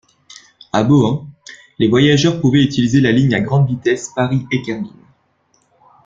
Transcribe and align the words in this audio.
A 0.73 0.81
Bohain, 0.83 1.27
les 1.77 1.87
voyageurs 1.87 2.41
pouvaient 2.41 2.63
utiliser 2.63 3.01
la 3.01 3.11
ligne 3.11 3.35
à 3.35 3.39
grande 3.39 3.67
vitesse 3.67 4.09
Paris 4.15 4.47
Erquelinnes. 4.51 4.89